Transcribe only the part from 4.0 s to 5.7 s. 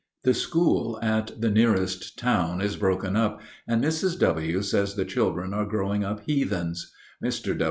W. says the children are